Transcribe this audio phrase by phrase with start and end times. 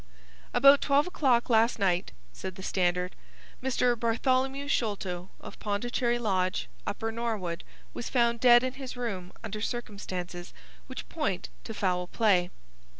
[0.51, 3.15] "About twelve o'clock last night," said the Standard,
[3.61, 3.93] "Mr.
[3.95, 10.53] Bartholomew Sholto, of Pondicherry Lodge, Upper Norwood, was found dead in his room under circumstances
[10.87, 12.49] which point to foul play.